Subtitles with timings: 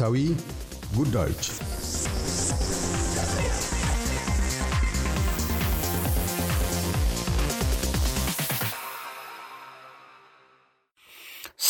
[0.00, 0.20] ወቅታዊ
[0.96, 1.46] ጉዳዮች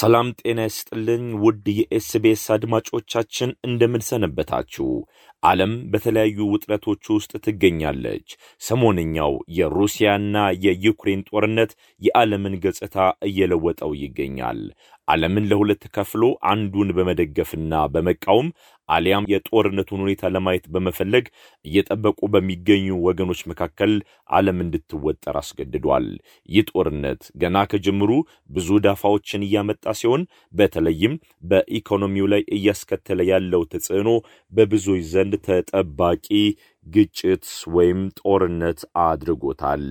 [0.01, 4.87] ሰላም ጤና ይስጥልኝ ውድ የኤስቤስ አድማጮቻችን እንደምን ሰነበታችሁ?
[5.43, 8.27] ዓለም በተለያዩ ውጥረቶች ውስጥ ትገኛለች።
[8.61, 12.97] ሰሞንኛው የሩሲያና የዩክሬን ጦርነት የዓለምን ገጽታ
[13.29, 14.60] እየለወጠው ይገኛል።
[15.09, 18.48] ዓለምን ለሁለት ከፍሎ አንዱን በመደገፍና በመቃወም
[18.91, 21.25] አሊያም የጦርነቱን ሁኔታ ለማየት በመፈለግ
[21.65, 23.93] እየጠበቁ በሚገኙ ወገኖች መካከል
[24.30, 26.07] ዓለም እንድትወጠር አስገድዷል።
[26.49, 28.11] ይህ ጦርነት ገና ከጅምሩ
[28.51, 30.23] ብዙ ዳፋዎችን እያመጣ ሲሆን
[30.55, 31.15] በተለይም
[31.51, 34.09] በኢኮኖሚው ላይ እያስከተለ ያለው ተጽዕኖ
[34.53, 36.27] በብዙዎች ዘንድ ተጠባቂ
[36.91, 37.45] ግጭት
[37.75, 39.85] ወይም ጦርነት አድርጎታል።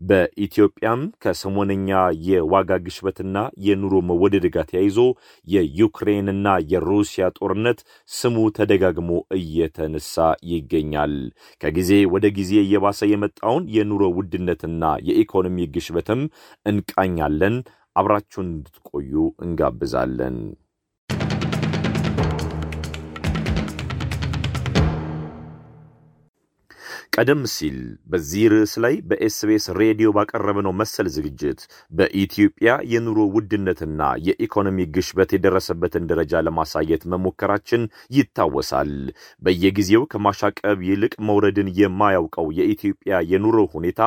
[0.00, 1.88] በኢትዮጵያም ከሰሞነኛ
[2.28, 3.36] የዋጋ ግሽበትና
[3.66, 4.98] የኑሮ መወደድ ጋር ተያይዞ
[5.46, 10.14] የዩክሬንና የሩሲያ ጦርነት ስሙ ተደጋግሞ እየተነሳ
[10.52, 11.14] ይገኛል።
[11.62, 16.22] ከጊዜ ወደ ጊዜ እየባሰ የመጣውን የኑሮ ውድነትና የኢኮኖሚ ግሽበትም
[16.66, 17.56] እንቃኛለን።
[17.96, 19.12] አብራችሁን እንድትቆዩ
[19.44, 20.36] እንጋብዛለን።
[27.12, 27.78] ቀደም ሲል
[28.10, 31.60] በዚህ ርዕስ ላይ በኤስቤስ ሬዲዮ ባቀረብነው መሰል ዝግጅት
[31.92, 37.82] በኢትዮጵያ የኑሮ ውድነትና የኢኮኖሚ ግሽበት የደረሰበትን ደረጃ ለማሳየት መሞከራችን
[38.16, 38.92] ይታወሳል።
[39.42, 44.00] በየጊዜው ከማሻቀብ ይልቅ መውረድን የማያውቀው የኢትዮጵያ የኑሮ ሁኔታ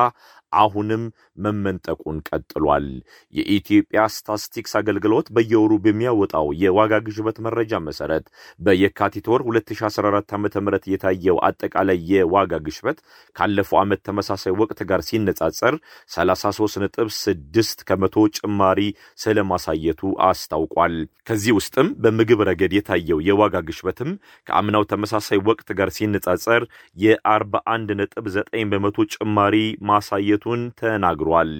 [0.56, 1.02] አሁንም
[1.44, 2.86] መመንጠቁን ቀጥሏል።
[3.34, 8.26] የኢትዮጵያ ስታስቲክስ አገልግሎት በየወሩ በሚያወጣው የዋጋ ግሽበት መረጃ መሰረት
[8.60, 10.48] በየካቲት ወር 2014 ዓ ም
[10.92, 12.98] የታየው አጠቃላይ የዋጋ ግሽበት
[13.36, 15.74] ካለፈው ዓመት ተመሳሳይ ወቅት ጋር ሲነጻጸር
[16.14, 18.80] 33.6 ከመቶ ጭማሪ
[19.24, 20.96] ስለማሳየቱ አስታውቋል።
[21.28, 24.10] ከዚህ ውስጥም በምግብ ረገድ የታየው የዋጋ ግሽበትም
[24.46, 26.62] ከአምናው ተመሳሳይ ወቅት ጋር ሲነጻጸር
[26.96, 28.40] የ41.9
[28.72, 29.56] በመቶ ጭማሪ
[29.90, 31.52] ማሳየቱ ቱን ተናግሯል።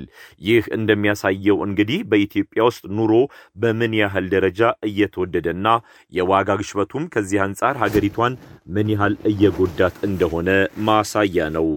[0.42, 3.12] ይህ እንደሚያሳየው እንግዲህ በኢትዮጵያ ውስጥ ኑሮ
[3.56, 5.66] በምን ያህል ደረጃ እየተወደደና
[6.12, 8.34] የዋጋ ግሽበቱም ከዚህ አንጻር ሀገሪቷን
[8.74, 10.48] ምን ያህል እየጎዳት እንደሆነ
[10.88, 11.68] ማሳያ ነው።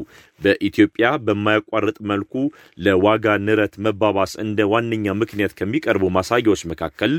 [0.41, 2.33] በኢትዮጵያ በማያቋርጥ መልኩ
[2.85, 7.13] ለዋጋ ንረት መባባስ እንደ ዋነኛ ምክንያት ከሚቀርቡ ማሳያዎች መካከል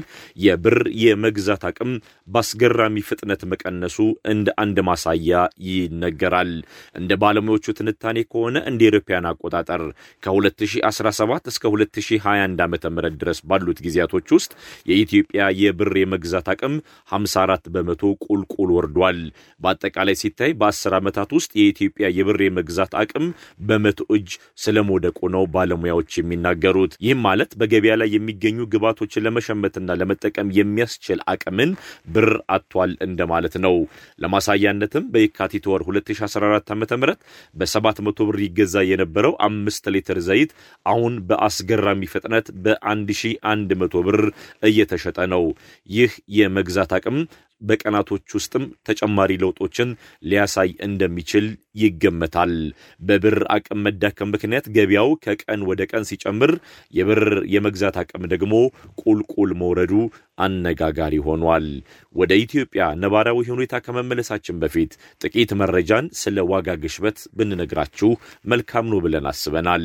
[0.44, 1.92] የብር የመግዛት አቅም
[2.28, 3.96] በአስገራሚ ፍጥነት መቀነሱ
[4.32, 5.32] እንደ አንድ ማሳያ
[5.68, 6.52] ይነገራል።
[7.00, 9.82] እንደ ባለሙያዎቹ ትንታኔ ከሆነ እንደ አውሮፓውያን አቆጣጠር
[10.22, 14.52] ከ2017 እስከ 2021 ዓ ም ድረስ ባሉት ጊዜያቶች ውስጥ
[14.90, 15.26] የኢትዮጵያ
[15.62, 16.74] የብር የመግዛት አቅም
[17.12, 19.20] 54 በመቶ ቁልቁል ወርዷል።
[19.60, 23.26] በአጠቃላይ ሲታይ በ10 ዓመታት ውስጥ የኢትዮጵያ የብር የመግዛት አቅም
[23.68, 24.30] በመቶ እጅ
[24.62, 31.70] ስለመውደቁ ነው ባለሙያዎች የሚናገሩት። ይህም ማለት በገበያ ላይ የሚገኙ ግብዓቶችን ለመሸመትና ለመጠቀም የሚያስችል አቅምን
[32.14, 33.76] ብር አጥቷል እንደማለት ነው።
[34.24, 37.14] ለማሳያነትም በየካቲት ወር 2014 ዓ ም
[37.56, 40.50] በ700 ብር ይገዛ የነበረው አምስት ሊትር ዘይት
[40.86, 43.76] አሁን በአስገራሚ ፍጥነት በ1100
[44.08, 44.20] ብር
[44.68, 45.44] እየተሸጠ ነው።
[45.90, 47.18] ይህ የመግዛት አቅም
[47.62, 49.88] በቀናቶች ውስጥም ተጨማሪ ለውጦችን
[50.24, 52.52] ሊያሳይ እንደሚችል ይገመታል።
[53.00, 56.52] በብር አቅም መዳከም ምክንያት ገበያው ከቀን ወደ ቀን ሲጨምር፣
[56.94, 57.22] የብር
[57.54, 58.54] የመግዛት አቅም ደግሞ
[59.02, 59.92] ቁልቁል መውረዱ
[60.38, 61.66] አነጋጋሪ ሆኗል።
[62.14, 68.10] ወደ ኢትዮጵያ ነባራዊ ሁኔታ ከመመለሳችን በፊት ጥቂት መረጃን ስለ ዋጋ ግሽበት ብንነግራችሁ
[68.52, 69.84] መልካም ነው ብለን አስበናል።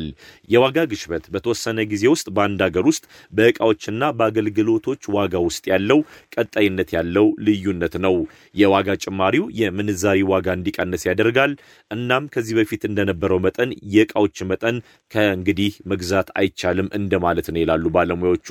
[0.50, 6.00] የዋጋ ግሽበት በተወሰነ ጊዜ ውስጥ በአንድ ሀገር ውስጥ በዕቃዎችና በአገልግሎቶች ዋጋ ውስጥ ያለው
[6.36, 8.16] ቀጣይነት ያለው ልዩነት ነው።
[8.54, 11.52] የዋጋ ጭማሪው የምንዛሪ ዋጋ እንዲቀንስ ያደርጋል።
[11.90, 14.76] እናም ከዚህ በፊት እንደነበረው መጠን የዕቃዎች መጠን
[15.10, 18.48] ከእንግዲህ መግዛት አይቻልም እንደማለት ነው ይላሉ ባለሙያዎቹ።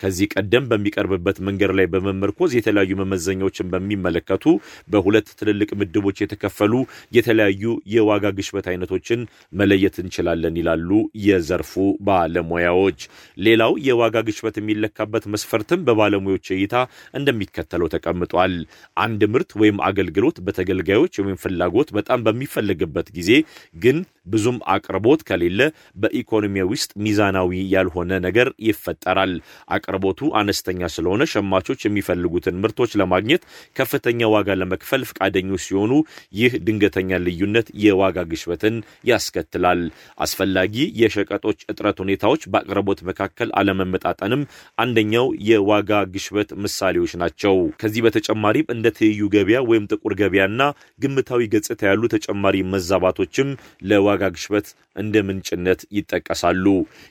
[0.00, 4.44] ከዚህ ቀደም በሚቀርብበት መንገድ ላይ በመመርኮዝ የተለያዩ መመዘኛዎችን በሚመለከቱ
[4.88, 6.74] በሁለት ትልልቅ ምድቦች የተከፈሉ
[7.18, 7.64] የተለያዩ
[7.94, 9.20] የዋጋ ግሽበት አይነቶችን
[9.52, 10.90] መለየት እንችላለን ይላሉ
[11.26, 11.72] የዘርፉ
[12.08, 13.00] ባለሙያዎች።
[13.38, 16.72] ሌላው የዋጋ ግሽበት የሚለካበት መስፈርትም በባለሙያዎች እይታ
[17.16, 18.54] እንደሚከተለው ተቀምጧል።
[18.98, 22.20] አንድ ምርት ወይም አገልግሎት በተገልጋዮች ወይም ፍላጎት በጣም
[22.68, 23.30] በሚፈለግበት ጊዜ
[23.76, 23.96] ግን
[24.26, 25.60] ብዙም አቅርቦት ከሌለ
[26.02, 29.32] በኢኮኖሚ ውስጥ ሚዛናዊ ያልሆነ ነገር ይፈጠራል።
[29.76, 33.42] አቅርቦቱ አነስተኛ ስለሆነ ሸማቾች የሚፈልጉትን ምርቶች ለማግኘት
[33.76, 35.92] ከፍተኛ ዋጋ ለመክፈል ፈቃደኞች ሲሆኑ
[36.40, 38.76] ይህ ድንገተኛ ልዩነት የዋጋ ግሽበትን
[39.10, 39.82] ያስከትላል።
[40.26, 44.42] አስፈላጊ የሸቀጦች እጥረት ሁኔታዎች በአቅርቦት መካከል አለመመጣጠንም
[44.78, 50.60] አንደኛው የዋጋ ግሽበት ምሳሌዎች ናቸው። ከዚህ በተጨማሪም እንደ ትይዩ ገበያ ወይም ጥቁር ገበያና
[51.02, 53.48] ግምታዊ ገጽታ ያሉ ተጨማሪ ተጨማሪ መዛባቶችም
[53.88, 54.66] ለዋጋ ግሽበት
[54.96, 56.64] እንደ ምንጭነት ይጠቀሳሉ።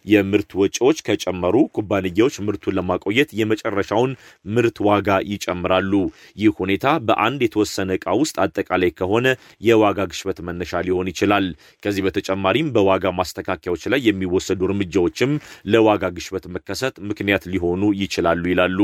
[0.05, 4.11] የምርት ወጪዎች ከጨመሩ ኩባንያዎች ምርቱን ለማቆየት የመጨረሻውን
[4.55, 5.91] ምርት ዋጋ ይጨምራሉ።
[6.41, 9.25] ይህ ሁኔታ በአንድ የተወሰነ ዕቃ ውስጥ አጠቃላይ ከሆነ
[9.67, 11.47] የዋጋ ግሽበት መነሻ ሊሆን ይችላል።
[11.83, 15.31] ከዚህ በተጨማሪም በዋጋ ማስተካከያዎች ላይ የሚወሰዱ እርምጃዎችም
[15.73, 18.79] ለዋጋ ግሽበት መከሰት ምክንያት ሊሆኑ ይችላሉ ይላሉ።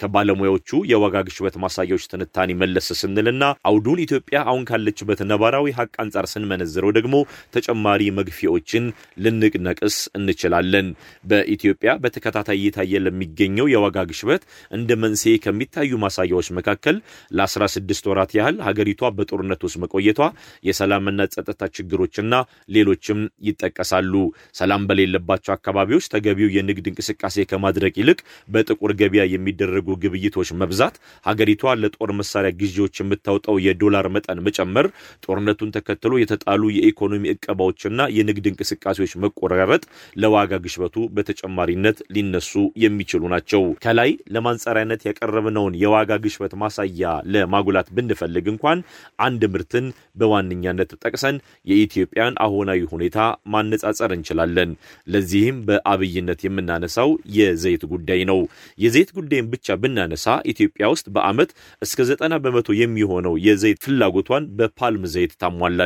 [0.00, 6.92] ከባለሙያዎቹ የዋጋ ግሽበት ማሳያዎች ትንታኔ መለስ ስንልና አውዱን ኢትዮጵያ አሁን ካለችበት ነባራዊ ሀቅ አንጻር ስንመነዝረው
[6.98, 7.14] ደግሞ
[7.56, 8.84] ተጨማሪ መግፊያዎችን
[9.24, 10.88] ልንቅነቅስ እንችላለን።
[11.24, 14.42] በኢትዮጵያ በተከታታይ እየታየ ለሚገኘው የዋጋ ግሽበት
[14.76, 16.96] እንደ መንስኤ ከሚታዩ ማሳያዎች መካከል
[17.38, 20.20] ለ16 ወራት ያህል ሀገሪቷ በጦርነት ውስጥ መቆየቷ፣
[20.68, 22.34] የሰላምና ጸጥታ ችግሮችና
[22.74, 23.18] ሌሎችም
[23.48, 24.12] ይጠቀሳሉ።
[24.58, 28.18] ሰላም በሌለባቸው አካባቢዎች ተገቢው የንግድ እንቅስቃሴ ከማድረግ ይልቅ
[28.48, 30.94] በጥቁር ገበያ የሚደረጉ ግብይቶች መብዛት፣
[31.26, 31.52] ሀገሪቷ
[31.82, 34.86] ለጦር መሳሪያ ግዢዎች የምታወጣው የዶላር መጠን መጨመር፣
[35.24, 39.82] ጦርነቱን ተከትሎ የተጣሉ የኢኮኖሚ እቀባዎችና የንግድ እንቅስቃሴዎች መቆራረጥ
[40.22, 42.52] ለዋጋ ግሽበቱ በተጨማሪነት ሊነሱ
[42.84, 47.02] የሚችሉ ናቸው። ከላይ ለማንጸሪያነት ያቀረብነውን የዋጋ ግሽበት ማሳያ
[47.34, 48.80] ለማጉላት ብንፈልግ እንኳን
[49.26, 49.86] አንድ ምርትን
[50.20, 53.18] በዋነኛነት ጠቅሰን የኢትዮጵያን አሁናዊ ሁኔታ
[53.54, 54.72] ማነጻጸር እንችላለን።
[55.08, 58.40] ለዚህም በአብይነት የምናነሳው የዘይት ጉዳይ ነው።
[58.78, 60.20] የዘይት ጉዳይን ብቻ ብናነሳ
[60.52, 61.50] ኢትዮጵያ ውስጥ በዓመት
[61.82, 65.82] እስከ ዘጠና በመቶ የሚሆነው የዘይት ፍላጎቷን በፓልም ዘይት ታሟላለች።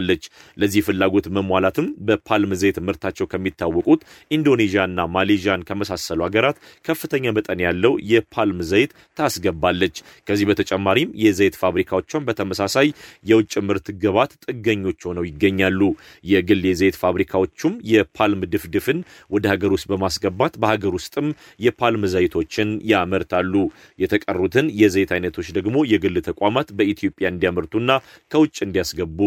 [0.57, 4.01] ለዚህ ፍላጎት መሟላትም በፓልም ዘይት ምርታቸው ከሚታወቁት
[4.31, 9.97] ኢንዶኔዥያና ማሌዥያን ከመሳሰሉ ሀገራት ከፍተኛ መጠን ያለው የፓልም ዘይት ታስገባለች።
[10.29, 12.89] ከዚህ በተጨማሪም የዘይት ፋብሪካዎቿን በተመሳሳይ
[13.31, 15.81] የውጭ ምርት ግባት ጥገኞች ሆነው ይገኛሉ።
[16.25, 18.99] የግል የዘይት ፋብሪካዎቹም የፓልም ድፍድፍን
[19.31, 21.27] ወደ ሀገር ውስጥ በማስገባት በሀገር ውስጥም
[21.61, 23.55] የፓልም ዘይቶችን ያመርታሉ።
[23.99, 27.91] የተቀሩትን የዘይት አይነቶች ደግሞ የግል ተቋማት በኢትዮጵያ እንዲያመርቱና
[28.33, 29.19] ከውጭ እንዲያስገቡ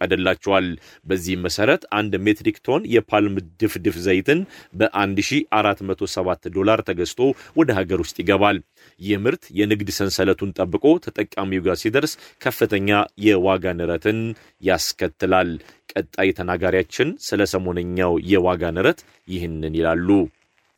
[0.00, 0.66] ይፈቀድላቸዋል።
[1.06, 4.40] በዚህም መሰረት አንድ ሜትሪክ ቶን የፓልም ድፍድፍ ዘይትን
[4.80, 7.20] በ1407 ዶላር ተገዝቶ
[7.58, 8.58] ወደ ሀገር ውስጥ ይገባል።
[9.00, 12.14] ይህ ምርት የንግድ ሰንሰለቱን ጠብቆ ተጠቃሚው ጋር ሲደርስ
[12.44, 12.88] ከፍተኛ
[13.26, 14.20] የዋጋ ንረትን
[14.62, 15.50] ያስከትላል።
[15.92, 20.08] ቀጣይ ተናጋሪያችን ስለ ሰሞነኛው የዋጋ ንረት ይህንን ይላሉ።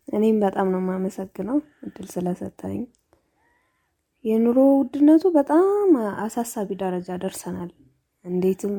[0.09, 2.81] እኔም በጣም ነው የማመሰግነው እድል ስለሰጠኝ።
[4.25, 5.89] የኑሮ ውድነቱ በጣም
[6.25, 7.71] አሳሳቢ ደረጃ ደርሰናል።
[8.25, 8.75] እንዴትም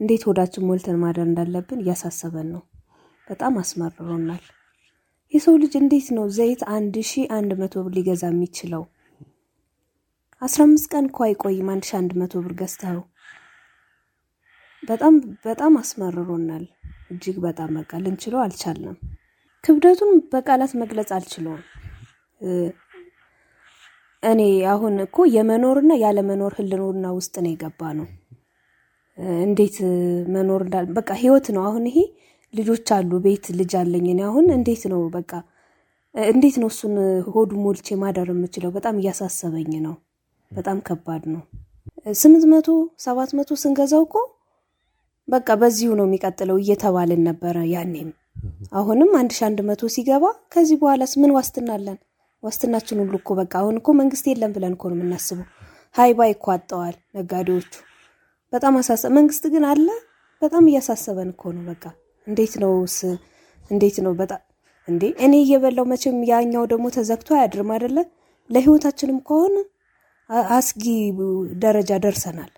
[0.00, 2.62] እንዴት ሆዳችን ሞልተን ማደር እንዳለብን እያሳሰበን ነው።
[3.28, 4.44] በጣም አስመርሮናል።
[5.34, 8.82] የሰው ልጅ እንዴት ነው ዘይት አንድ ሺ አንድ መቶ ብር ሊገዛ የሚችለው?
[10.42, 13.00] አስራ አምስት ቀን እኮ አይቆይም አንድ ሺ አንድ መቶ ብር ገዝተው።
[14.82, 15.14] በጣም
[15.44, 16.64] በጣም አስመርሮናል።
[17.10, 18.96] እጅግ በጣም በቃ ልንችለው አልቻልንም።
[19.64, 21.62] ክብደቱን በቃላት መግለጽ አልችለውም።
[24.22, 24.40] እኔ
[24.70, 28.06] አሁን እኮ የመኖርና ያለመኖር ህልውና ውስጥ ነው የገባ ነው።
[29.42, 29.76] እንዴት
[30.34, 31.98] መኖር እንዳል በቃ ህይወት ነው። አሁን ይሄ
[32.54, 35.30] ልጆች አሉ፣ ቤት ልጅ አለኝ። እኔ አሁን እንዴት ነው በቃ
[36.14, 36.94] እንዴት ነው እሱን
[37.34, 38.70] ሆዱ ሞልቼ ማደር የምችለው?
[38.76, 39.94] በጣም እያሳሰበኝ ነው።
[40.50, 41.42] በጣም ከባድ ነው።
[42.14, 42.68] ስምንት መቶ
[42.98, 44.16] ሰባት መቶ ስንገዛው እኮ
[45.28, 48.10] በቃ በዚሁ ነው የሚቀጥለው እየተባልን ነበረ ያኔም።
[48.72, 51.98] አሁንም አንድ ሺ አንድ መቶ ሲገባ ከዚህ በኋላስ ምን ዋስትና አለን?
[52.42, 55.46] ዋስትናችን ሁሉ እኮ በቃ አሁን እኮ መንግስት የለም ብለን እኮ ነው የምናስበው።
[55.94, 57.72] ሀይባይ እኮ አጠዋል ነጋዴዎቹ።
[58.52, 59.86] በጣም አሳሰ መንግስት ግን አለ።
[60.42, 61.84] በጣም እያሳሰበን እኮ ነው። በቃ
[62.26, 62.72] እንዴት ነው
[63.70, 64.42] እንዴት ነው በጣም
[64.88, 67.98] እንዴ እኔ እየበላው መቼም ያኛው ደግሞ ተዘግቶ አያድርም አይደለ?
[68.50, 69.56] ለህይወታችንም ከሆነ
[70.52, 70.84] አስጊ
[71.64, 72.52] ደረጃ ደርሰናል።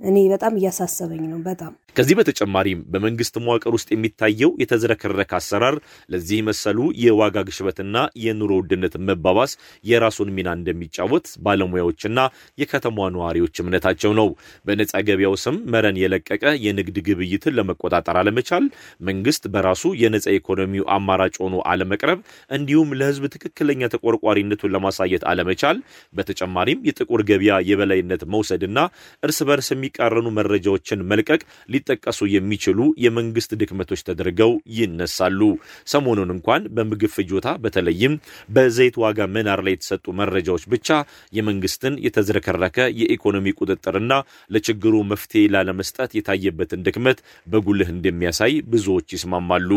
[0.00, 5.74] እኔ በጣም እያሳሰበኝ ነው። በጣም ከዚህ በተጨማሪም በመንግስት መዋቅር ውስጥ የሚታየው የተዝረከረከ አሰራር
[6.12, 9.52] ለዚህ መሰሉ የዋጋ ግሽበትና የኑሮ ውድነት መባባስ
[9.84, 12.20] የራሱን ሚና እንደሚጫወት ባለሙያዎችና
[12.58, 14.28] የከተማ ነዋሪዎች እምነታቸው ነው።
[14.66, 18.64] በነፃ ገበያው ስም መረን የለቀቀ የንግድ ግብይትን ለመቆጣጠር አለመቻል፣
[19.08, 22.18] መንግስት በራሱ የነፃ ኢኮኖሚው አማራጭ ሆኖ አለመቅረብ፣
[22.56, 25.76] እንዲሁም ለህዝብ ትክክለኛ ተቆርቋሪነቱን ለማሳየት አለመቻል፣
[26.14, 28.78] በተጨማሪም የጥቁር ገበያ የበላይነት መውሰድና
[29.22, 31.40] እርስ በርስ የሚቃረኑ መረጃዎችን መልቀቅ
[31.82, 35.40] ሊጠቀሱ የሚችሉ የመንግስት ድክመቶች ተደርገው ይነሳሉ።
[35.92, 38.14] ሰሞኑን እንኳን በምግብ ፍጆታ በተለይም
[38.54, 40.88] በዘይት ዋጋ መናር ላይ የተሰጡ መረጃዎች ብቻ
[41.32, 44.12] የመንግስትን የተዝረከረከ የኢኮኖሚ ቁጥጥርና
[44.54, 49.70] ለችግሩ መፍትሄ ላለመስጠት የታየበትን ድክመት በጉልህ እንደሚያሳይ ብዙዎች ይስማማሉ።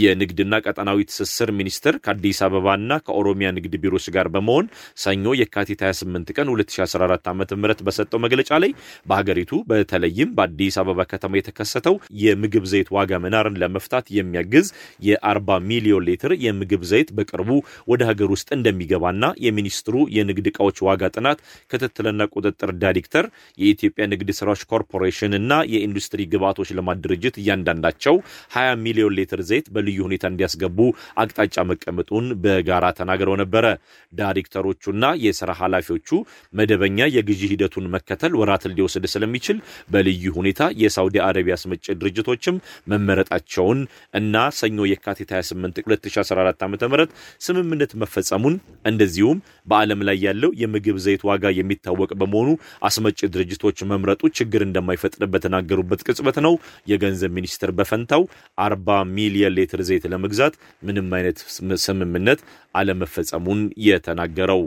[0.00, 4.66] የንግድና ቀጠናዊ ትስስር ሚኒስቴር ከአዲስ አበባና ከኦሮሚያ ንግድ ቢሮዎች ጋር በመሆን
[5.04, 7.44] ሰኞ የካቲት 28 ቀን 2014 ዓ ም
[7.86, 8.70] በሰጠው መግለጫ ላይ
[9.06, 14.66] በሀገሪቱ በተለይም በአዲስ አበባ ከተማ የተከሰተው የምግብ ዘይት ዋጋ መናርን ለመፍታት የሚያግዝ
[15.06, 15.38] የ40
[15.70, 17.50] ሚሊዮን ሊትር የምግብ ዘይት በቅርቡ
[17.90, 21.38] ወደ ሀገር ውስጥ እንደሚገባና የሚኒስትሩ የንግድ ዕቃዎች ዋጋ ጥናት
[21.70, 23.24] ክትትልና ቁጥጥር ዳይሬክተር
[23.58, 28.16] የኢትዮጵያ ንግድ ስራዎች ኮርፖሬሽን እና የኢንዱስትሪ ግብዓቶች ልማት ድርጅት እያንዳንዳቸው
[28.56, 30.78] 20 ሚሊዮን ሊትር ዘይት በልዩ ሁኔታ እንዲያስገቡ
[31.22, 33.64] አቅጣጫ መቀመጡን በጋራ ተናግረው ነበረ።
[34.12, 36.08] ዳይሬክተሮቹና የስራ ኃላፊዎቹ
[36.54, 39.58] መደበኛ የግዢ ሂደቱን መከተል ወራትን ሊወስድ ስለሚችል
[39.90, 40.48] በልዩ ሁኔታ
[40.82, 42.56] የሳውዲ አረቢያ አስመጪ ድርጅቶችም
[42.92, 43.80] መመረጣቸውን
[44.20, 47.06] እና ሰኞ የካቲት 28 2014 ዓ ም
[47.46, 48.54] ስምምነት መፈጸሙን
[48.90, 49.38] እንደዚሁም
[49.70, 52.48] በዓለም ላይ ያለው የምግብ ዘይት ዋጋ የሚታወቅ በመሆኑ
[52.88, 56.54] አስመጪ ድርጅቶች መምረጡ ችግር እንደማይፈጥር በተናገሩበት ቅጽበት ነው
[56.90, 58.22] የገንዘብ ሚኒስትር በፈንታው
[58.62, 58.78] 40
[59.16, 60.54] ሚሊየን ሊትር ዘይት ለመግዛት
[60.88, 61.38] ምንም አይነት
[61.84, 62.40] ስምምነት
[62.74, 64.62] አለመፈጸሙን የተናገረው።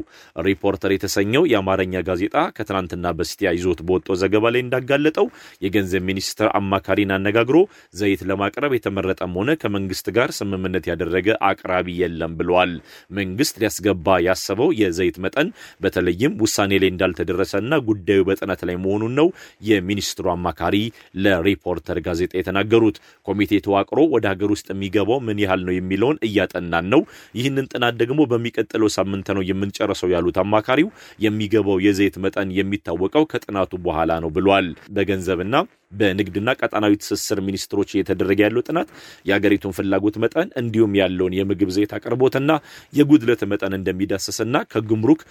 [0.47, 5.27] ሪፖርተር የተሰኘው የአማርኛ ጋዜጣ ከትናንትና በስቲያ ይዞት በወጣው ዘገባ ላይ እንዳጋለጠው
[5.65, 7.57] የገንዘብ ሚኒስትር አማካሪን አነጋግሮ
[7.95, 12.73] ዘይት ለማቅረብ የተመረጠም ሆነ ከመንግስት ጋር ስምምነት ያደረገ አቅራቢ የለም ብለዋል።
[13.17, 15.47] መንግስት ሊያስገባ ያሰበው የዘይት መጠን
[15.83, 17.51] በተለይም ውሳኔ ላይ እንዳልተደረሰና
[17.87, 19.27] ጉዳዩ በጥናት ላይ መሆኑን ነው
[19.69, 20.75] የሚኒስትሩ አማካሪ
[21.23, 27.01] ለሪፖርተር ጋዜጣ የተናገሩት። ኮሚቴ ተዋቅሮ ወደ ሀገር ውስጥ የሚገባው ምን ያህል ነው የሚለውን እያጠናን ነው።
[27.37, 34.11] ይህንን ጥናት ደግሞ በሚቀጥለው ሳምንት ነው የምንጨርሰው ያሉት አማካሪው የሚገባው የዘይት መጠን የሚታወቀው ከጥናቱ በኋላ
[34.23, 35.55] ነው ብሏል። በገንዘብና
[35.93, 38.89] በንግድና ቀጣናዊ ትስስር ሚኒስትሮች እየተደረገ ያለው ጥናት
[39.29, 42.51] የሀገሪቱን ፍላጎት መጠን እንዲሁም ያለውን የምግብ ዘይት አቅርቦትና
[42.93, 44.41] የጉድለት መጠን እንደሚዳስስና
[44.73, 45.21] ከጉምሩክ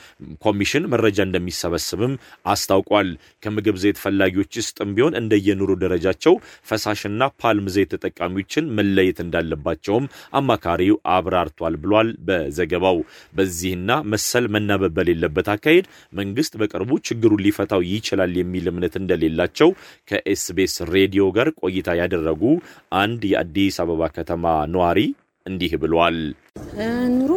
[0.46, 2.14] ኮሚሽን መረጃ እንደሚሰበስብም
[2.52, 3.08] አስታውቋል።
[3.42, 6.34] ከምግብ ዘይት ፈላጊዎች ውስጥም ቢሆን እንደየኑሮ ደረጃቸው
[6.70, 7.10] ፈሳሽና
[7.42, 10.06] ፓልም ዘይት ተጠቃሚዎችን መለየት እንዳለባቸውም
[10.40, 12.98] አማካሪው አብራርቷል ብሏል በዘገባው።
[13.34, 19.68] በዚህና መሰል መናበብ በሌለበት አካሄድ መንግስት በቅርቡ ችግሩን ሊፈታው ይችላል የሚል እምነት እንደሌላቸው
[20.10, 22.42] ከ SBS ሬዲዮ ጋር ቆይታ ያደረጉ
[22.96, 24.98] አንድ የአዲስ አበባ ከተማ ነዋሪ
[25.46, 26.18] እንዲህ ብሏል።
[27.12, 27.30] ኑሮ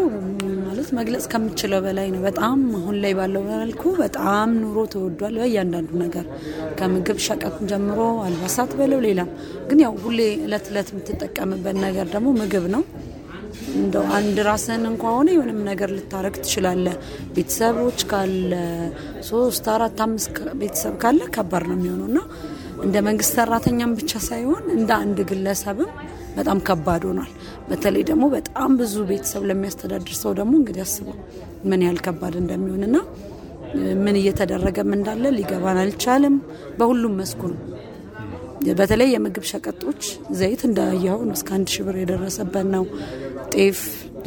[0.65, 6.25] ማለት መግለጽ ከምችለው በላይ ነው። በጣም አሁን ላይ ባለው መልኩ በጣም ኑሮ ተወዷል። በእያንዳንዱ ነገር
[6.79, 9.31] ከምግብ ሸቀጥ ጀምሮ አልባሳት በለው ሌላም።
[9.69, 12.83] ግን ያው ሁሌ እለት እለት የምትጠቀምበት ነገር ደግሞ ምግብ ነው።
[13.75, 16.95] እንደው አንድ ራስህን እንኳ ሆነ የሆነም ነገር ልታረግ ትችላለህ።
[17.35, 18.51] ቤተሰቦች ካለ
[19.29, 20.29] ሶስት አራት አምስት
[20.61, 22.19] ቤተሰብ ካለ ከባድ ነው የሚሆነው እና
[22.83, 25.91] እንደ መንግስት ሰራተኛም ብቻ ሳይሆን እንደ አንድ ግለሰብም
[26.37, 27.29] በጣም ከባድ ሆኗል።
[27.69, 31.17] በተለይ ደግሞ በጣም ብዙ ቤተሰብ ለሚያስተዳድር ሰው ደግሞ እንግዲህ አስበው
[31.69, 32.97] ምን ያህል ከባድ እንደሚሆንና
[34.03, 36.35] ምን እየተደረገም እንዳለ ሊገባን አልቻለም።
[36.77, 37.61] በሁሉም መስኩ ነው።
[38.79, 40.01] በተለይ የምግብ ሸቀጦች
[40.37, 42.83] ዘይት እንዳየኸው ነው እስከ አንድ ሺህ ብር የደረሰበት ነው።
[43.55, 43.81] ጤፍ፣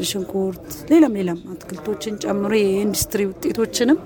[0.08, 3.98] ሽንኩርት፣ ሌላም ሌላም አትክልቶችን ጨምሮ የኢንዱስትሪ ውጤቶችንም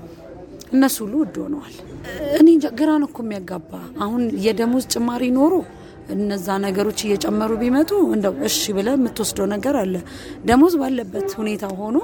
[0.73, 1.75] እነሱ ሁሉ ውድ ሆነዋል።
[2.39, 2.47] እኔ
[2.79, 3.71] ግራ ነው እኮ የሚያጋባ።
[4.03, 5.53] አሁን የደሞዝ ጭማሪ ኖሮ
[6.13, 9.95] እነዛ ነገሮች እየጨመሩ ቢመጡ እንደው እሺ ብለህ የምትወስደው ነገር አለ።
[10.45, 11.97] ደሞዝ ባለበት ሁኔታ ሆኖ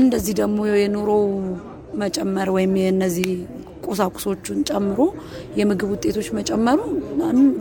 [0.00, 1.10] እንደዚህ ደግሞ የኑሮ
[2.00, 3.30] መጨመር ወይም የነዚህ
[3.86, 5.00] ቁሳቁሶቹን ጨምሮ
[5.58, 6.78] የምግብ ውጤቶች መጨመሩ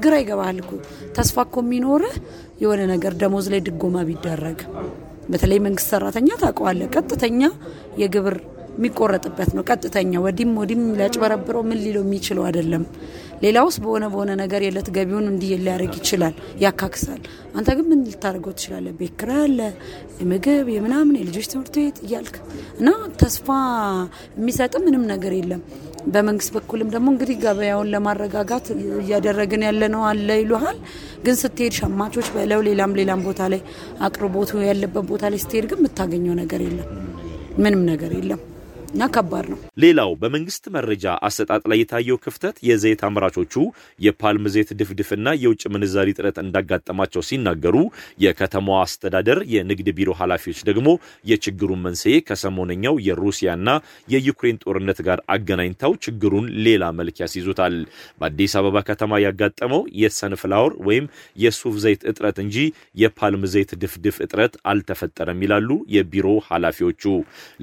[0.04, 0.72] ግራ ይገባሃል እኮ።
[1.18, 2.16] ተስፋ እኮ የሚኖርህ
[2.64, 4.60] የሆነ ነገር ደሞዝ ላይ ድጎማ ቢደረግ፣
[5.32, 7.42] በተለይ መንግስት ሰራተኛ ታውቀዋለህ፣ ቀጥተኛ
[8.02, 8.38] የግብር
[8.76, 12.84] የሚቆረጥበት ነው። ቀጥተኛ ወዲም ወዲም ሊያጭበረብረው ምን ሊለው የሚችለው አይደለም።
[13.44, 17.22] ሌላውስ በሆነ በሆነ ነገር የዕለት ገቢውን እንዲህ ሊያደርግ ይችላል፣ ያካክሳል።
[17.56, 18.94] አንተ ግን ምን ልታደርገው ትችላለህ?
[19.00, 19.60] ቤት ኪራይ አለ፣
[20.22, 22.36] የምግብ የምናምን የልጆች ትምህርት ቤት እያልክ
[22.80, 22.88] እና
[23.22, 23.48] ተስፋ
[24.38, 25.64] የሚሰጥ ምንም ነገር የለም።
[26.08, 28.66] በመንግስት በኩልም ደግሞ እንግዲህ ገበያውን ለማረጋጋት
[28.98, 30.80] እያደረግን ያለ ነው አለ ይሉሃል።
[31.26, 33.62] ግን ስትሄድ ሸማቾች በለው ሌላም ሌላም ቦታ ላይ
[34.08, 36.90] አቅርቦቱ ያለበት ቦታ ላይ ስትሄድ ግን የምታገኘው ነገር የለም፣
[37.58, 38.42] ምንም ነገር የለም
[38.94, 43.54] እና ከባድ ነው። ሌላው በመንግስት መረጃ አሰጣጥ ላይ የታየው ክፍተት የዘይት አምራቾቹ
[44.00, 47.76] የፓልም ዘይት ድፍድፍና የውጭ ምንዛሪ እጥረት እንዳጋጠማቸው ሲናገሩ፣
[48.24, 50.88] የከተማዋ አስተዳደር የንግድ ቢሮ ኃላፊዎች ደግሞ
[51.26, 53.68] የችግሩን መንስኤ ከሰሞነኛው የሩሲያና
[54.14, 57.78] የዩክሬን ጦርነት ጋር አገናኝተው ችግሩን ሌላ መልክ ያስይዙታል።
[58.22, 61.08] በአዲስ አበባ ከተማ ያጋጠመው የሰንፍላወር ወይም
[61.44, 62.58] የሱፍ ዘይት እጥረት እንጂ
[62.98, 67.04] የፓልም ዘይት ድፍድፍ እጥረት አልተፈጠረም ይላሉ የቢሮ ኃላፊዎቹ።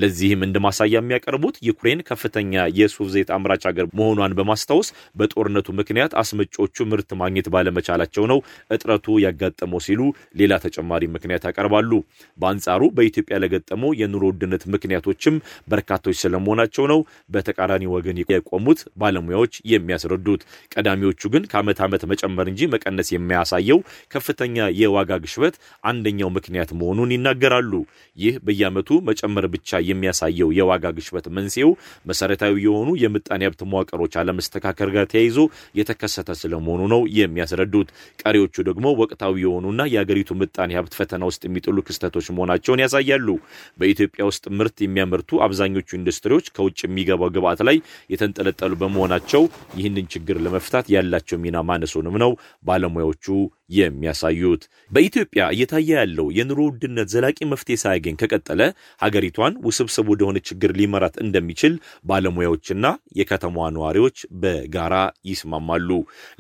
[0.01, 6.77] ለዚህም እንደ ማሳያ የሚያቀርቡት ዩክሬን ከፍተኛ የሱፍ ዘይት አምራች ሀገር መሆኗን በማስታወስ በጦርነቱ ምክንያት አስመጪዎቹ
[6.91, 8.39] ምርት ማግኘት ባለመቻላቸው ነው
[8.75, 10.01] እጥረቱ ያጋጠመው ሲሉ
[10.41, 11.91] ሌላ ተጨማሪ ምክንያት ያቀርባሉ።
[12.39, 15.37] በአንጻሩ በኢትዮጵያ ለገጠመው የኑሮ ውድነት ምክንያቶችም
[15.73, 17.03] በርካቶች ስለመሆናቸው ነው
[17.35, 20.43] በተቃራኒ ወገን የቆሙት ባለሙያዎች የሚያስረዱት።
[20.75, 23.81] ቀዳሚዎቹ ግን ከዓመት ዓመት መጨመር እንጂ መቀነስ የሚያሳየው
[24.15, 24.49] ከፍተኛ
[24.81, 25.55] የዋጋ ግሽበት
[25.91, 27.73] አንደኛው ምክንያት መሆኑን ይናገራሉ።
[28.17, 31.71] ይህ በየዓመቱ መጨመር ብቻ የሚያሳየው የዋጋ ግሽበት ግሽበት መንስኤው
[32.11, 35.39] መሰረታዊ የሆኑ የምጣኔ ሀብት መዋቅሮች አለመስተካከል ጋር ተያይዞ
[35.79, 37.89] የተከሰተ ስለመሆኑ ነው የሚያስረዱት።
[38.23, 43.29] ቀሪዎቹ ደግሞ ወቅታዊ የሆኑና የአገሪቱ ምጣኔ ሀብት ፈተና ውስጥ የሚጥሉ ክስተቶች መሆናቸውን ያሳያሉ።
[43.81, 47.77] በኢትዮጵያ ውስጥ ምርት የሚያመርቱ አብዛኞቹ ኢንዱስትሪዎች ከውጭ የሚገባው ግብዓት ላይ
[48.15, 49.43] የተንጠለጠሉ በመሆናቸው
[49.79, 52.33] ይህንን ችግር ለመፍታት ያላቸው ሚና ማነሱንም ነው
[52.65, 53.27] ባለሙያዎቹ
[53.71, 58.61] የሚያሳዩት። በኢትዮጵያ እየታየ ያለው የኑሮ ውድነት ዘላቂ መፍትሄ ሳያገኝ ከቀጠለ
[59.03, 61.75] ሀገሪቷን ውስብስብ ወደሆነ ችግር ሊመራት እንደሚችል
[62.11, 62.87] ባለሙያዎችና
[63.21, 64.95] የከተማዋ ነዋሪዎች በጋራ
[65.31, 65.89] ይስማማሉ።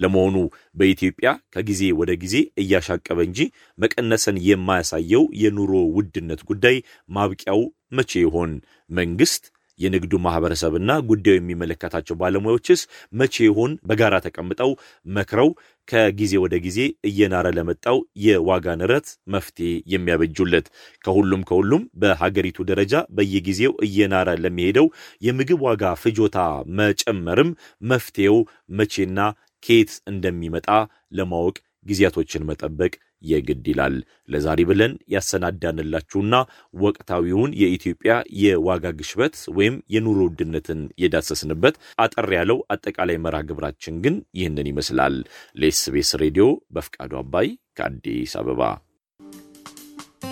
[0.03, 0.37] ለመሆኑ
[0.77, 3.41] በኢትዮጵያ ከጊዜ ወደ ጊዜ እያሻቀበ እንጂ
[3.79, 6.77] መቀነስን የማያሳየው የኑሮ ውድነት ጉዳይ
[7.11, 8.51] ማብቂያው መቼ ይሆን?
[8.91, 9.45] መንግስት
[9.81, 12.81] የንግዱ ማህበረሰብና ጉዳዩ የሚመለከታቸው ባለሙያዎችስ
[13.21, 14.71] መቼ ይሆን በጋራ ተቀምጠው
[15.11, 15.51] መክረው
[15.89, 20.67] ከጊዜ ወደ ጊዜ እየናረ ለመጣው የዋጋ ንረት መፍትሄ የሚያበጁለት?
[21.05, 24.87] ከሁሉም ከሁሉም በሀገሪቱ ደረጃ በየጊዜው እየናረ ለሚሄደው
[25.23, 26.39] የምግብ ዋጋ ፍጆታ
[26.81, 27.51] መጨመርም
[27.91, 28.39] መፍትሄው
[28.73, 29.19] መቼና
[29.63, 30.69] ከየት እንደሚመጣ
[31.13, 31.57] ለማወቅ
[31.87, 32.93] ጊዜያቶችን መጠበቅ
[33.25, 33.95] የግድ ይላል።
[34.33, 36.35] ለዛሬ ብለን ያሰናዳንላችሁና
[36.81, 44.71] ወቅታዊውን የኢትዮጵያ የዋጋ ግሽበት ወይም የኑሮ ውድነትን የዳሰስንበት አጠር ያለው አጠቃላይ መርሃ ግብራችን ግን ይህንን
[44.73, 45.17] ይመስላል።
[45.57, 48.63] ለኤስቤስ ሬዲዮ በፍቃዱ አባይ ከአዲስ አበባ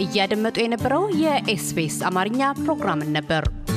[0.02, 3.44] እያደመጡ የነበረው የኤስቢኤስ አማርኛ ፕሮግራምን ነበር።